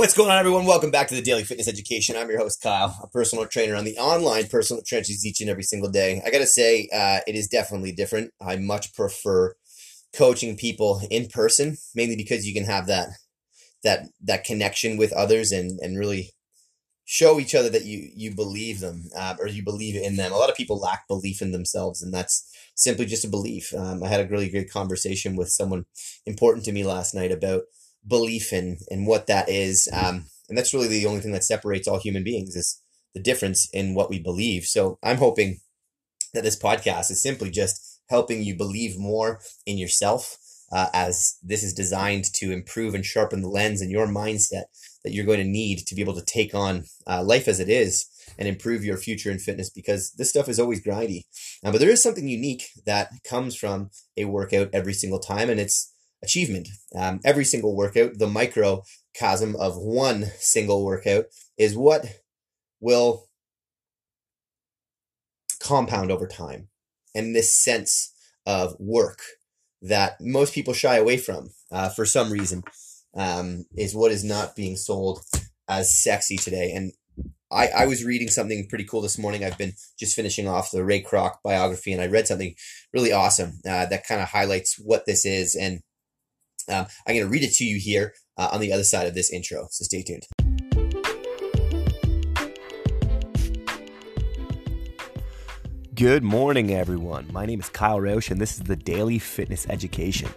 [0.00, 0.64] What's going on, everyone?
[0.64, 2.16] Welcome back to the Daily Fitness Education.
[2.16, 5.62] I'm your host, Kyle, a personal trainer on the online personal trenches each and every
[5.62, 6.22] single day.
[6.24, 8.32] I got to say, uh, it is definitely different.
[8.40, 9.52] I much prefer
[10.16, 13.08] coaching people in person, mainly because you can have that
[13.84, 16.30] that that connection with others and and really
[17.04, 20.32] show each other that you you believe them uh, or you believe in them.
[20.32, 23.74] A lot of people lack belief in themselves, and that's simply just a belief.
[23.74, 25.84] Um, I had a really great conversation with someone
[26.24, 27.64] important to me last night about
[28.06, 31.86] belief in and what that is, um, and that's really the only thing that separates
[31.86, 32.82] all human beings is
[33.14, 34.64] the difference in what we believe.
[34.64, 35.60] So I'm hoping
[36.34, 40.36] that this podcast is simply just helping you believe more in yourself.
[40.72, 44.66] Uh, as this is designed to improve and sharpen the lens in your mindset
[45.02, 47.68] that you're going to need to be able to take on uh, life as it
[47.68, 48.06] is
[48.38, 51.24] and improve your future in fitness because this stuff is always grindy.
[51.64, 55.58] Uh, but there is something unique that comes from a workout every single time, and
[55.58, 55.89] it's
[56.22, 56.68] achievement.
[56.94, 62.06] Um, every single workout, the microcosm of one single workout, is what
[62.80, 63.26] will
[65.62, 66.68] compound over time.
[67.14, 68.12] And this sense
[68.46, 69.20] of work
[69.82, 72.62] that most people shy away from uh, for some reason
[73.16, 75.20] um, is what is not being sold
[75.68, 76.72] as sexy today.
[76.72, 76.92] And
[77.50, 79.44] I, I was reading something pretty cool this morning.
[79.44, 82.54] I've been just finishing off the Ray Kroc biography, and I read something
[82.92, 85.56] really awesome uh, that kind of highlights what this is.
[85.56, 85.80] And
[86.68, 89.14] um, I'm going to read it to you here uh, on the other side of
[89.14, 89.68] this intro.
[89.70, 90.26] So stay tuned.
[95.94, 97.28] Good morning, everyone.
[97.30, 100.30] My name is Kyle Roche, and this is the Daily Fitness Education,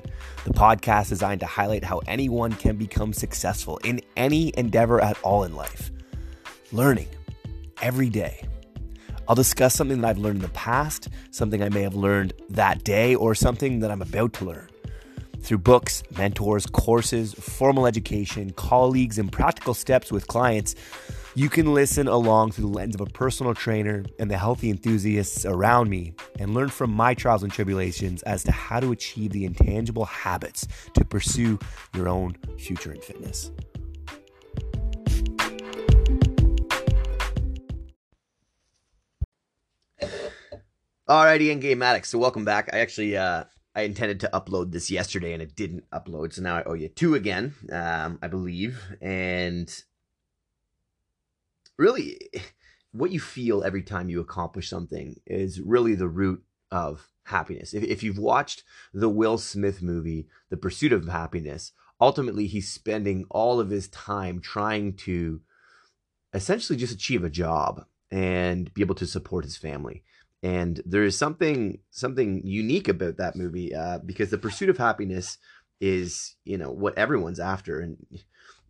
[0.44, 5.46] the podcast designed to highlight how anyone can become successful in any endeavor at all
[5.46, 5.90] in life.
[6.74, 7.08] Learning
[7.82, 8.44] every day.
[9.26, 12.84] I'll discuss something that I've learned in the past, something I may have learned that
[12.84, 14.68] day, or something that I'm about to learn.
[15.44, 20.74] Through books, mentors, courses, formal education, colleagues, and practical steps with clients,
[21.36, 25.46] you can listen along through the lens of a personal trainer and the healthy enthusiasts
[25.46, 29.44] around me and learn from my trials and tribulations as to how to achieve the
[29.44, 31.60] intangible habits to pursue
[31.94, 33.52] your own future in fitness.
[41.10, 42.10] Alrighty, Endgame Addicts.
[42.10, 42.70] So welcome back.
[42.72, 43.44] I actually uh,
[43.76, 46.90] I intended to upload this yesterday and it didn't upload, so now I owe you
[46.90, 48.80] two again, um, I believe.
[49.02, 49.74] And
[51.78, 52.20] really
[52.92, 57.74] what you feel every time you accomplish something is really the root of happiness.
[57.74, 58.64] If, if you've watched
[58.94, 64.40] the Will Smith movie, The Pursuit of Happiness, ultimately he's spending all of his time
[64.40, 65.42] trying to
[66.34, 70.04] essentially just achieve a job and be able to support his family.
[70.44, 75.38] And there is something something unique about that movie uh, because the pursuit of happiness
[75.80, 77.98] is you know what everyone's after, and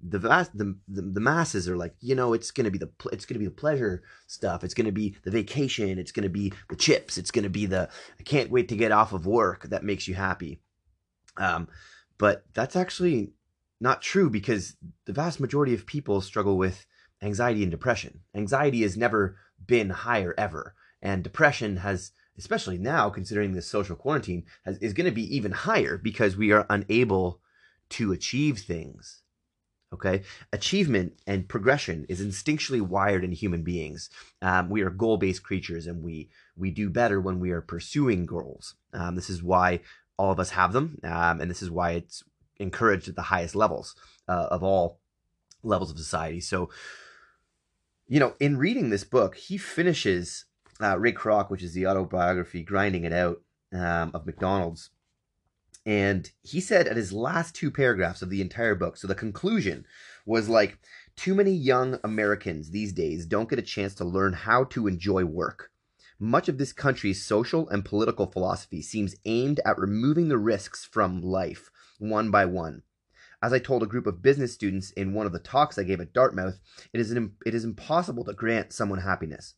[0.08, 3.26] the vast the, the, the masses are like you know it's gonna be the it's
[3.26, 4.64] gonna be the pleasure stuff.
[4.64, 5.98] It's gonna be the vacation.
[5.98, 7.18] It's gonna be the chips.
[7.18, 9.64] It's gonna be the i can't wait to get off of work.
[9.64, 10.62] That makes you happy.
[11.38, 11.68] Um
[12.20, 13.32] but that's actually
[13.82, 16.86] not true because the vast majority of people struggle with
[17.24, 18.20] anxiety and depression.
[18.36, 24.44] Anxiety has never been higher ever and depression has especially now considering this social quarantine
[24.66, 27.40] has, is going to be even higher because we are unable
[27.90, 29.22] to achieve things
[29.94, 34.09] Okay, achievement and progression is instinctually wired in human beings.
[34.42, 38.74] Um, we are goal-based creatures, and we we do better when we are pursuing goals.
[38.92, 39.81] Um, this is why
[40.18, 42.24] all of us have them, um, and this is why it's
[42.58, 43.96] encouraged at the highest levels
[44.28, 45.00] uh, of all
[45.62, 46.40] levels of society.
[46.40, 46.72] So,
[48.08, 50.46] you know, in reading this book, he finishes
[50.84, 53.42] uh, Kroc, which is the autobiography, grinding it out
[53.74, 54.90] um, of McDonald's
[55.86, 59.86] and he said at his last two paragraphs of the entire book, so the conclusion
[60.26, 60.80] was like,
[61.16, 65.26] too many young Americans these days don't get a chance to learn how to enjoy
[65.26, 65.72] work.
[66.20, 71.22] Much of this country's social and political philosophy seems aimed at removing the risks from
[71.22, 72.84] life, one by one.
[73.42, 76.00] As I told a group of business students in one of the talks I gave
[76.00, 76.62] at Dartmouth,
[76.94, 79.56] it is, an, it is impossible to grant someone happiness.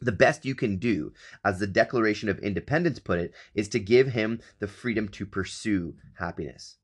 [0.00, 1.12] The best you can do,
[1.44, 5.96] as the Declaration of Independence put it, is to give him the freedom to pursue
[6.18, 6.76] happiness.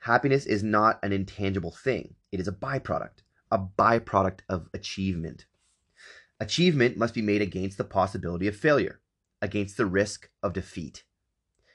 [0.00, 5.46] Happiness is not an intangible thing, it is a byproduct, a byproduct of achievement.
[6.38, 9.00] Achievement must be made against the possibility of failure,
[9.42, 11.04] against the risk of defeat.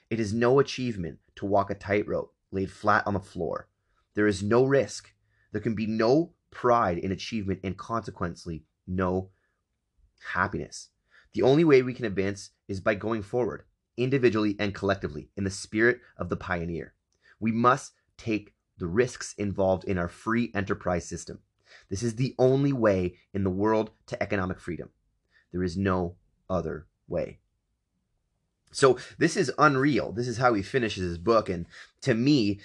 [0.08, 3.68] It is no achievement to walk a tightrope laid flat on the floor.
[4.14, 5.12] There is no risk.
[5.52, 9.30] There can be no pride in achievement and consequently no
[10.32, 10.88] happiness.
[11.32, 13.64] The only way we can advance is by going forward,
[13.96, 16.94] individually and collectively, in the spirit of the pioneer.
[17.38, 21.40] We must take the risks involved in our free enterprise system.
[21.88, 24.90] This is the only way in the world to economic freedom.
[25.52, 26.16] There is no
[26.48, 27.38] other way.
[28.72, 30.12] So this is unreal.
[30.12, 31.48] This is how he finishes his book.
[31.48, 31.66] And
[32.02, 32.60] to me,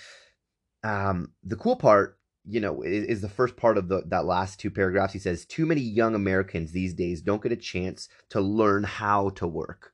[0.84, 4.69] um, the cool part, you know, is, the first part of the, that last two
[4.69, 5.13] paragraphs.
[5.13, 9.30] He says, Too many young Americans these days don't get a chance to learn how
[9.31, 9.94] to work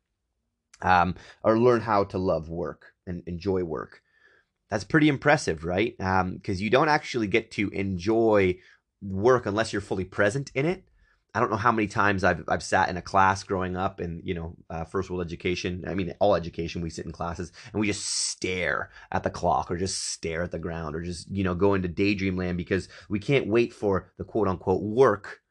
[0.81, 4.01] um, or learn how to love work and enjoy work.
[4.69, 5.95] That's pretty impressive, right?
[5.98, 8.57] Because um, you don't actually get to enjoy
[9.01, 10.83] work unless you're fully present in it.
[11.33, 14.22] I don't know how many times I've I've sat in a class growing up in
[14.24, 15.86] you know uh, first world education.
[15.88, 19.72] I mean, all education we sit in classes and we just stare at the clock
[19.72, 22.89] or just stare at the ground or just you know go into daydream land because
[23.10, 25.42] we can't wait for the quote unquote work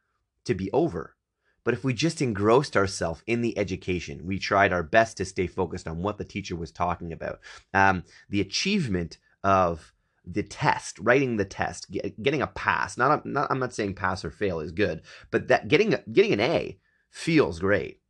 [0.44, 1.17] to be over.
[1.65, 5.47] But if we just engrossed ourselves in the education, we tried our best to stay
[5.47, 7.41] focused on what the teacher was talking about.
[7.75, 9.93] Um, the achievement of
[10.32, 12.97] the test, writing the test, get, getting a pass.
[12.97, 16.41] Not, not, I'm not saying pass or fail is good, but that getting getting an
[16.41, 16.79] A
[17.11, 18.00] feels great.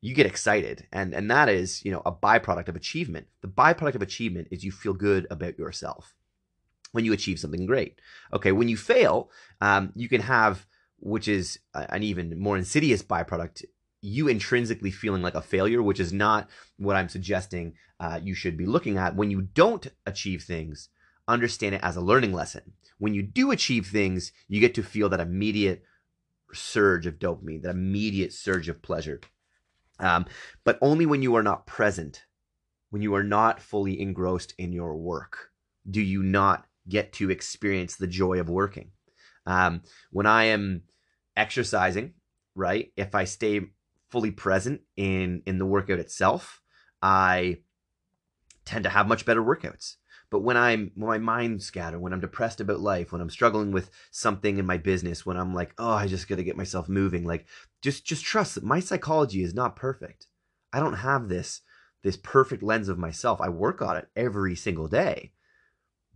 [0.00, 3.26] You get excited, and and that is you know a byproduct of achievement.
[3.42, 6.14] The byproduct of achievement is you feel good about yourself
[6.92, 8.00] when you achieve something great.
[8.32, 10.66] Okay, when you fail, um, you can have
[11.00, 13.62] which is an even more insidious byproduct
[14.00, 18.56] you intrinsically feeling like a failure, which is not what I'm suggesting uh, you should
[18.56, 19.16] be looking at.
[19.16, 20.88] When you don't achieve things,
[21.28, 22.72] understand it as a learning lesson.
[22.98, 25.84] When you do achieve things, you get to feel that immediate
[26.52, 29.20] surge of dopamine, that immediate surge of pleasure.
[30.00, 30.26] Um,
[30.64, 32.24] but only when you are not present,
[32.90, 35.50] when you are not fully engrossed in your work,
[35.88, 38.90] do you not get to experience the joy of working.
[39.46, 40.82] Um, when I am
[41.36, 42.14] exercising,
[42.54, 43.60] right, if I stay
[44.08, 46.62] fully present in in the workout itself,
[47.02, 47.58] I
[48.64, 49.96] tend to have much better workouts.
[50.30, 53.72] But when I'm when my mind's scattered, when I'm depressed about life, when I'm struggling
[53.72, 56.88] with something in my business, when I'm like, oh, I just got to get myself
[56.88, 57.46] moving, like
[57.80, 60.26] just just trust that my psychology is not perfect.
[60.72, 61.62] I don't have this
[62.02, 63.40] this perfect lens of myself.
[63.40, 65.32] I work on it every single day.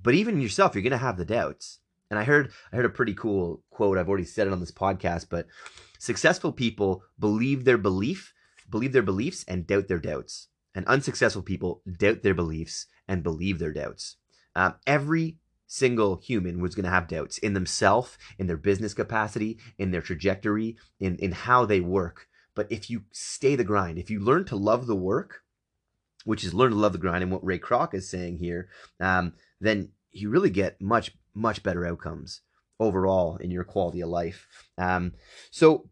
[0.03, 1.79] But even yourself, you're gonna have the doubts.
[2.11, 3.97] And I heard I heard a pretty cool quote.
[3.97, 5.47] I've already said it on this podcast, but
[5.99, 8.35] successful people believe their belief,
[8.69, 10.49] believe their beliefs, and doubt their doubts.
[10.75, 14.17] And unsuccessful people doubt their beliefs and believe their doubts.
[14.55, 19.59] Um, every single human was going to have doubts in themselves, in their business capacity,
[19.79, 22.27] in their trajectory, in, in how they work.
[22.55, 25.43] But if you stay the grind, if you learn to love the work,
[26.25, 28.69] which is learn to love the grind, and what Ray Kroc is saying here,
[29.01, 32.43] um, then you really get much, much better outcomes
[32.79, 34.47] overall in your quality of life.
[34.77, 35.13] Um,
[35.51, 35.89] so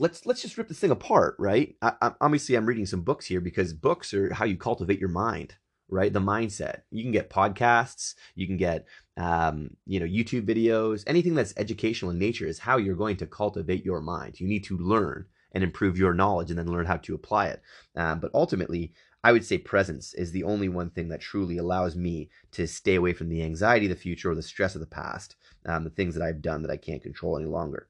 [0.00, 1.76] let's let's just rip this thing apart, right?
[1.80, 5.10] I, I, obviously, I'm reading some books here because books are how you cultivate your
[5.10, 5.54] mind
[5.90, 6.12] right?
[6.12, 6.82] The mindset.
[6.90, 8.86] You can get podcasts, you can get
[9.16, 13.26] um, you know YouTube videos, anything that's educational in nature is how you're going to
[13.26, 14.40] cultivate your mind.
[14.40, 17.60] You need to learn and improve your knowledge, and then learn how to apply it.
[17.96, 18.92] Um, but ultimately,
[19.24, 22.94] I would say presence is the only one thing that truly allows me to stay
[22.94, 25.34] away from the anxiety of the future or the stress of the past,
[25.66, 27.88] um, the things that I've done that I can't control any longer.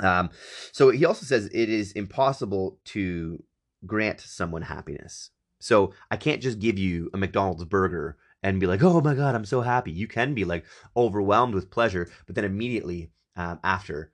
[0.00, 0.30] Um,
[0.72, 3.42] so he also says it is impossible to
[3.86, 5.30] grant someone happiness.
[5.58, 9.34] So I can't just give you a McDonald's burger and be like, oh my God,
[9.34, 9.92] I'm so happy.
[9.92, 10.64] You can be like
[10.96, 14.12] overwhelmed with pleasure, but then immediately um, after,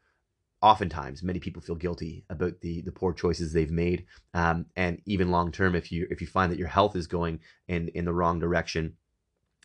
[0.62, 4.06] oftentimes many people feel guilty about the the poor choices they've made.
[4.34, 7.40] Um, and even long term, if you if you find that your health is going
[7.68, 8.94] in in the wrong direction,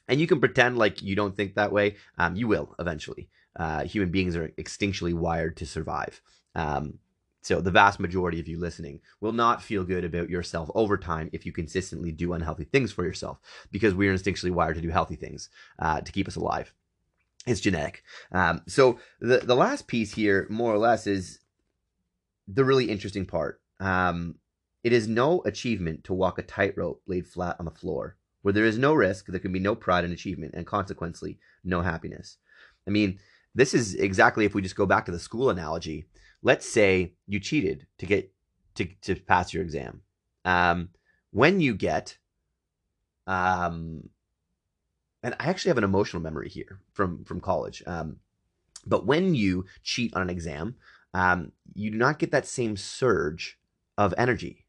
[0.08, 3.30] and you can pretend like you don't think that way, um, you will eventually.
[3.56, 6.22] Uh, human beings are instinctually wired to survive.
[6.56, 7.00] Um,
[7.42, 11.30] so the vast majority of you listening will not feel good about yourself over time
[11.34, 13.40] if you consistently do unhealthy things for yourself,
[13.72, 16.74] because we are instinctually wired to do healthy things uh, to keep us alive.
[17.48, 18.04] It's genetic.
[18.32, 21.40] Um, so the the last piece here, more or less, is
[22.48, 23.60] the really interesting part.
[23.80, 24.36] Um,
[24.84, 28.66] it is no achievement to walk a tightrope laid flat on the floor, where there
[28.66, 32.38] is no risk, there can be no pride in achievement, and consequently, no happiness.
[32.88, 33.20] I mean,
[33.54, 36.06] this is exactly if we just go back to the school analogy
[36.44, 38.32] let's say you cheated to get
[38.76, 40.02] to, to pass your exam.
[40.46, 40.90] Um,
[41.32, 42.18] when you get,
[43.28, 44.10] um,
[45.24, 47.84] and I actually have an emotional memory here from from college.
[47.86, 48.18] Um,
[48.86, 50.76] but when you cheat on an exam,
[51.14, 53.60] um, you do not get that same surge
[53.98, 54.61] of energy.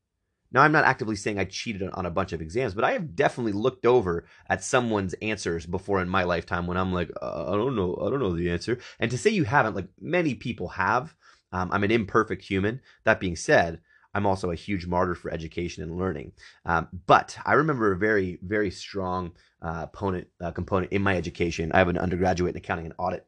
[0.52, 3.16] Now, I'm not actively saying I cheated on a bunch of exams, but I have
[3.16, 7.56] definitely looked over at someone's answers before in my lifetime when I'm like, uh, I
[7.56, 8.78] don't know, I don't know the answer.
[9.00, 11.14] And to say you haven't, like many people have,
[11.52, 12.80] um, I'm an imperfect human.
[13.04, 13.80] That being said,
[14.14, 16.32] I'm also a huge martyr for education and learning.
[16.66, 19.32] Um, but I remember a very, very strong
[19.62, 21.72] uh, opponent, uh, component in my education.
[21.72, 23.26] I have an undergraduate in accounting and audit.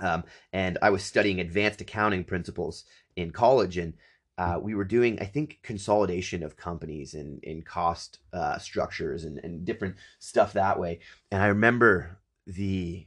[0.00, 2.84] Um, and I was studying advanced accounting principles
[3.16, 3.94] in college, and
[4.38, 9.38] uh, we were doing, I think, consolidation of companies and in cost uh, structures and,
[9.42, 11.00] and different stuff that way.
[11.30, 13.06] And I remember the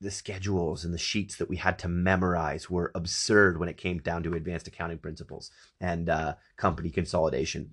[0.00, 3.98] the schedules and the sheets that we had to memorize were absurd when it came
[3.98, 7.70] down to advanced accounting principles and uh, company consolidation.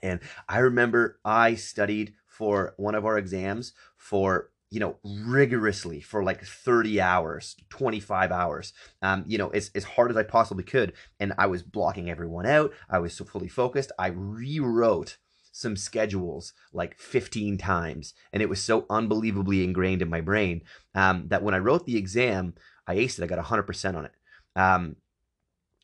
[0.00, 6.22] And I remember I studied for one of our exams for you know rigorously for
[6.22, 8.72] like 30 hours 25 hours.
[9.02, 12.46] Um, you know as, as hard as i possibly could and i was blocking everyone
[12.46, 12.72] out.
[12.88, 13.92] I was so fully focused.
[13.98, 15.18] I rewrote
[15.52, 20.62] some schedules like 15 times and it was so unbelievably ingrained in my brain
[20.94, 22.54] um, that when i wrote the exam
[22.86, 23.24] i aced it.
[23.24, 24.12] I got 100% on it.
[24.54, 24.96] Um,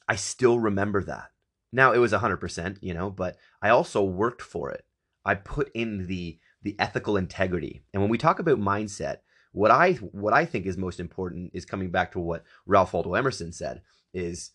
[0.09, 1.31] i still remember that.
[1.73, 4.85] Now it was 100% you know but i also worked for it.
[5.25, 9.18] I put in the the ethical integrity and when we talk about mindset
[9.52, 13.14] what i what i think is most important is coming back to what ralph waldo
[13.14, 13.80] emerson said
[14.12, 14.50] is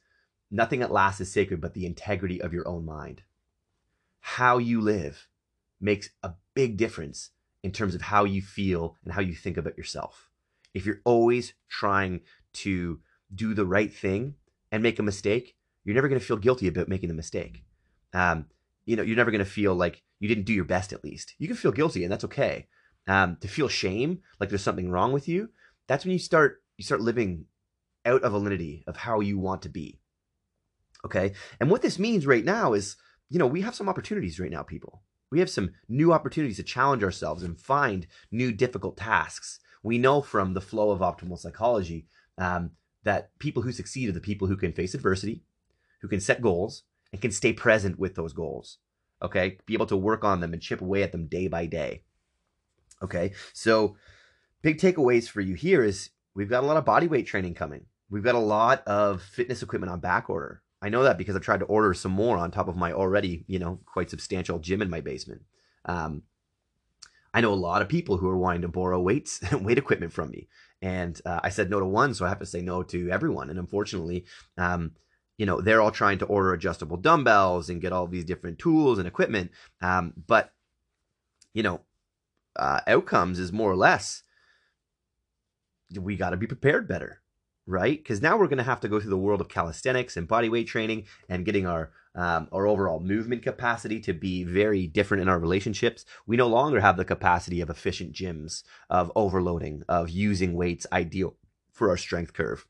[0.51, 3.23] nothing at last is sacred but the integrity of your own mind
[4.21, 5.27] how you live
[5.79, 7.31] makes a big difference
[7.63, 10.29] in terms of how you feel and how you think about yourself.
[10.73, 12.21] If you're always trying
[12.53, 12.99] to
[13.33, 14.35] do the right thing
[14.71, 17.63] and make a mistake, you're never going to feel guilty about making the mistake.
[18.13, 18.45] Um,
[18.85, 20.93] you know, you're never going to feel like you didn't do your best.
[20.93, 22.67] At least you can feel guilty, and that's okay.
[23.07, 25.49] Um, to feel shame, like there's something wrong with you,
[25.87, 27.45] that's when you start you start living
[28.05, 29.99] out of alinity of how you want to be.
[31.03, 32.95] Okay, and what this means right now is
[33.31, 35.03] you know, we have some opportunities right now, people.
[35.31, 39.61] We have some new opportunities to challenge ourselves and find new difficult tasks.
[39.83, 42.71] We know from the flow of optimal psychology um,
[43.03, 45.43] that people who succeed are the people who can face adversity,
[46.01, 48.79] who can set goals, and can stay present with those goals.
[49.21, 52.03] Okay, be able to work on them and chip away at them day by day.
[53.03, 53.95] Okay, so
[54.61, 57.85] big takeaways for you here is we've got a lot of body weight training coming.
[58.09, 60.61] We've got a lot of fitness equipment on back order.
[60.81, 63.45] I know that because I've tried to order some more on top of my already,
[63.47, 65.43] you know, quite substantial gym in my basement.
[65.85, 66.23] Um,
[67.33, 70.11] I know a lot of people who are wanting to borrow weights and weight equipment
[70.11, 70.47] from me,
[70.81, 73.49] and uh, I said no to one, so I have to say no to everyone.
[73.49, 74.25] And unfortunately,
[74.57, 74.93] um,
[75.41, 78.99] you know, they're all trying to order adjustable dumbbells and get all these different tools
[78.99, 79.49] and equipment.
[79.81, 80.53] Um, but
[81.51, 81.81] you know,
[82.55, 84.21] uh, outcomes is more or less
[85.99, 87.21] we got to be prepared better
[87.67, 87.97] right?
[87.97, 90.49] Because now we're going to have to go through the world of calisthenics and body
[90.49, 95.29] weight training and getting our um, our overall movement capacity to be very different in
[95.29, 96.03] our relationships.
[96.27, 101.37] We no longer have the capacity of efficient gyms, of overloading, of using weights ideal
[101.71, 102.67] for our strength curve.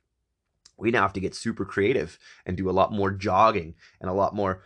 [0.77, 4.13] We now have to get super creative and do a lot more jogging and a
[4.13, 4.63] lot more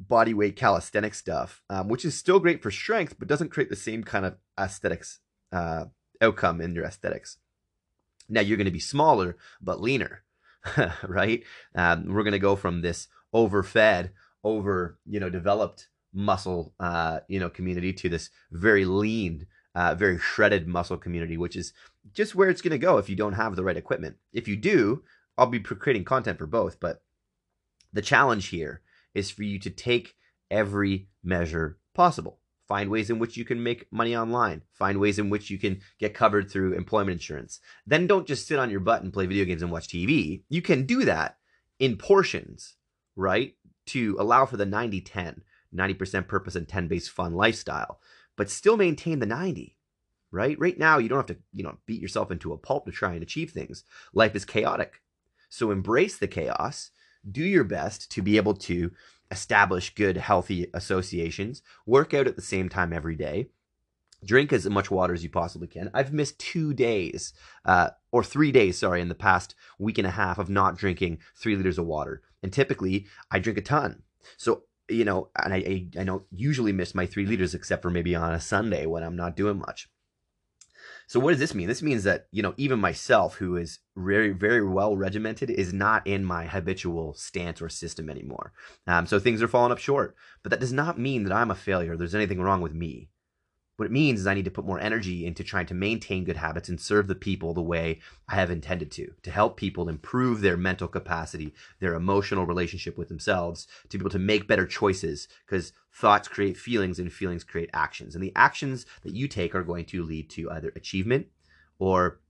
[0.00, 3.76] body weight calisthenic stuff, um, which is still great for strength, but doesn't create the
[3.76, 5.20] same kind of aesthetics
[5.52, 5.84] uh,
[6.20, 7.36] outcome in your aesthetics.
[8.28, 10.22] Now you're going to be smaller but leaner,
[11.02, 11.44] right?
[11.74, 14.10] Um, we're going to go from this overfed,
[14.42, 20.18] over you know developed muscle uh, you know community to this very lean, uh, very
[20.18, 21.72] shredded muscle community, which is
[22.12, 24.16] just where it's going to go if you don't have the right equipment.
[24.32, 25.04] If you do,
[25.38, 27.02] I'll be creating content for both, but
[27.92, 28.82] the challenge here
[29.14, 30.14] is for you to take
[30.50, 32.40] every measure possible.
[32.68, 34.62] Find ways in which you can make money online.
[34.74, 37.58] Find ways in which you can get covered through employment insurance.
[37.84, 40.42] Then don't just sit on your butt and play video games and watch TV.
[40.48, 41.38] You can do that
[41.80, 42.76] in portions,
[43.16, 43.54] right?
[43.86, 45.42] To allow for the 90 10,
[45.74, 47.98] 90% purpose and 10 base fun lifestyle,
[48.40, 49.76] but still maintain the 90
[50.32, 50.58] right?
[50.58, 53.12] Right now, you don't have to, you know, beat yourself into a pulp to try
[53.12, 53.84] and achieve things.
[54.14, 55.02] Life is chaotic.
[55.50, 56.90] So embrace the chaos,
[57.30, 58.92] do your best to be able to
[59.30, 63.50] establish good, healthy associations, work out at the same time every day,
[64.24, 65.90] drink as much water as you possibly can.
[65.92, 67.34] I've missed two days,
[67.66, 71.18] uh, or three days, sorry, in the past week and a half of not drinking
[71.36, 72.22] three liters of water.
[72.42, 74.04] And typically, I drink a ton.
[74.38, 77.90] So, you know, and I, I, I don't usually miss my three liters except for
[77.90, 79.88] maybe on a Sunday when I'm not doing much.
[81.06, 81.66] So what does this mean?
[81.66, 86.06] This means that, you know, even myself, who is very, very well regimented, is not
[86.06, 88.52] in my habitual stance or system anymore.
[88.86, 90.14] Um, so things are falling up short.
[90.44, 91.96] But that does not mean that I'm a failure.
[91.96, 93.08] There's anything wrong with me.
[93.80, 96.36] What it means is I need to put more energy into trying to maintain good
[96.36, 100.42] habits and serve the people the way I have intended to, to help people improve
[100.42, 105.28] their mental capacity, their emotional relationship with themselves, to be able to make better choices
[105.46, 108.14] because thoughts create feelings and feelings create actions.
[108.14, 111.28] And the actions that you take are going to lead to either achievement
[111.78, 112.20] or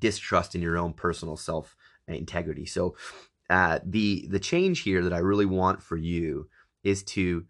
[0.00, 1.76] distrust in your own personal self
[2.08, 2.66] integrity.
[2.66, 2.96] So
[3.48, 6.48] uh, the the change here that I really want for you
[6.82, 7.44] is to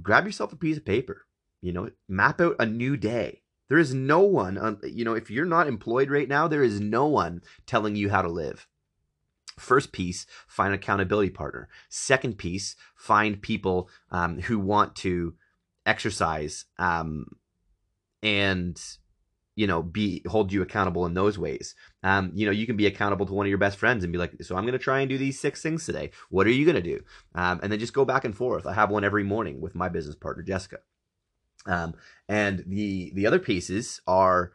[0.00, 1.26] grab yourself a piece of paper.
[1.62, 3.40] You know, map out a new day.
[3.68, 7.06] There is no one, you know, if you're not employed right now, there is no
[7.06, 8.66] one telling you how to live.
[9.58, 11.68] First piece, find an accountability partner.
[11.88, 15.34] Second piece, find people um, who want to
[15.86, 17.26] exercise um,
[18.22, 18.80] and
[19.54, 22.86] you know be hold you accountable in those ways um you know you can be
[22.86, 25.00] accountable to one of your best friends and be like so i'm going to try
[25.00, 27.02] and do these six things today what are you going to do
[27.34, 29.88] um, and then just go back and forth i have one every morning with my
[29.88, 30.78] business partner jessica
[31.66, 31.94] um
[32.28, 34.52] and the the other pieces are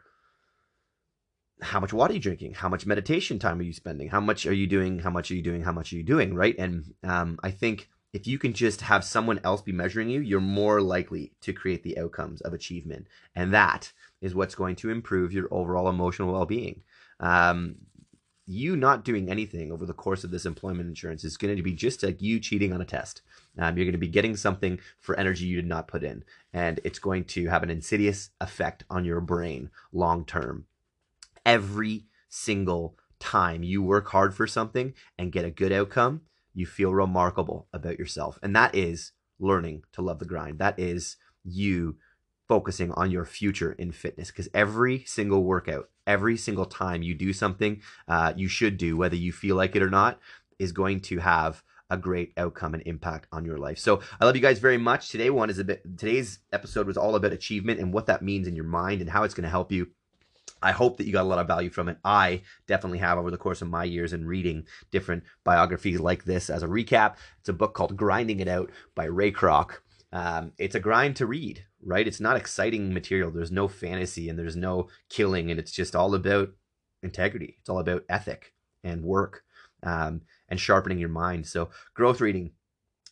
[1.60, 2.54] how much water are you drinking?
[2.54, 4.08] How much meditation time are you spending?
[4.08, 5.00] How much are you doing?
[5.00, 5.62] How much are you doing?
[5.62, 6.34] How much are you doing?
[6.34, 6.56] Right?
[6.58, 10.40] And um i think if you can just have someone else be measuring you, you're
[10.40, 13.06] more likely to create the outcomes of achievement.
[13.34, 16.82] And that is what's going to improve your overall emotional well being.
[17.20, 17.76] Um,
[18.48, 21.74] you not doing anything over the course of this employment insurance is going to be
[21.74, 23.20] just like you cheating on a test.
[23.58, 26.80] Um, you're going to be getting something for energy you did not put in, and
[26.82, 30.64] it's going to have an insidious effect on your brain long term.
[31.44, 36.22] Every single time you work hard for something and get a good outcome,
[36.54, 38.38] you feel remarkable about yourself.
[38.42, 40.58] And that is learning to love the grind.
[40.58, 41.96] That is you
[42.48, 47.32] focusing on your future in fitness because every single workout, every single time you do
[47.32, 50.18] something uh, you should do, whether you feel like it or not,
[50.58, 53.78] is going to have a great outcome and impact on your life.
[53.78, 55.10] So I love you guys very much.
[55.10, 58.48] Today one is a bit today's episode was all about achievement and what that means
[58.48, 59.86] in your mind and how it's going to help you
[60.62, 61.98] I hope that you got a lot of value from it.
[62.04, 66.50] I definitely have over the course of my years in reading different biographies like this.
[66.50, 69.78] As a recap, it's a book called Grinding It Out by Ray Kroc.
[70.12, 72.06] Um, it's a grind to read, right?
[72.06, 73.30] It's not exciting material.
[73.30, 76.50] There's no fantasy and there's no killing, and it's just all about
[77.02, 77.56] integrity.
[77.60, 78.52] It's all about ethic
[78.84, 79.42] and work
[79.82, 81.46] um, and sharpening your mind.
[81.46, 82.52] So, growth reading,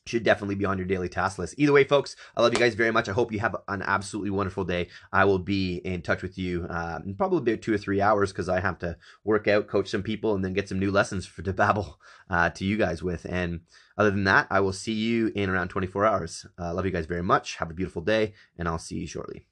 [0.07, 1.55] should definitely be on your daily task list.
[1.59, 3.09] Either way, folks, I love you guys very much.
[3.09, 4.89] I hope you have an absolutely wonderful day.
[5.13, 8.33] I will be in touch with you uh, in probably about two or three hours
[8.33, 11.27] because I have to work out, coach some people, and then get some new lessons
[11.27, 13.27] for to babble uh, to you guys with.
[13.29, 13.61] And
[13.99, 16.47] other than that, I will see you in around 24 hours.
[16.59, 17.57] Uh, love you guys very much.
[17.57, 19.47] Have a beautiful day, and I'll see you shortly.